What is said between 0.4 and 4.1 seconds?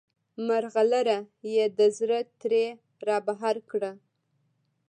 مرغلره یې د زړه ترې رابهر کړه.